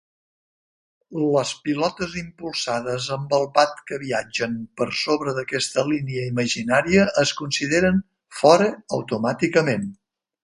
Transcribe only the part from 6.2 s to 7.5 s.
imaginària es